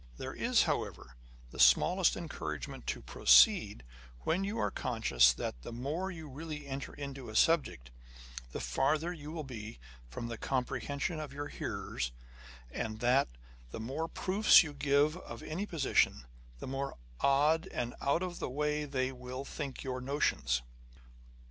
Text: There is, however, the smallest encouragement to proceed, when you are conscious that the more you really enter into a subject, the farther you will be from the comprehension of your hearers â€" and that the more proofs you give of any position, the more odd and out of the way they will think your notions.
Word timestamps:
There 0.17 0.33
is, 0.33 0.63
however, 0.63 1.15
the 1.51 1.59
smallest 1.59 2.17
encouragement 2.17 2.87
to 2.87 3.03
proceed, 3.03 3.83
when 4.21 4.43
you 4.43 4.57
are 4.57 4.71
conscious 4.71 5.31
that 5.33 5.61
the 5.61 5.71
more 5.71 6.09
you 6.09 6.27
really 6.27 6.65
enter 6.65 6.95
into 6.95 7.29
a 7.29 7.35
subject, 7.35 7.91
the 8.51 8.59
farther 8.59 9.13
you 9.13 9.31
will 9.31 9.43
be 9.43 9.77
from 10.09 10.25
the 10.27 10.39
comprehension 10.39 11.19
of 11.19 11.33
your 11.33 11.49
hearers 11.49 12.11
â€" 12.73 12.83
and 12.83 12.99
that 13.01 13.27
the 13.69 13.79
more 13.79 14.07
proofs 14.07 14.63
you 14.63 14.73
give 14.73 15.17
of 15.17 15.43
any 15.43 15.67
position, 15.67 16.25
the 16.57 16.65
more 16.67 16.97
odd 17.19 17.67
and 17.67 17.93
out 18.01 18.23
of 18.23 18.39
the 18.39 18.49
way 18.49 18.85
they 18.85 19.11
will 19.11 19.45
think 19.45 19.83
your 19.83 20.01
notions. 20.01 20.63